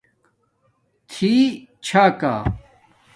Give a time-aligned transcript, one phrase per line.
[1.11, 1.31] تھی
[1.85, 2.33] چھاکا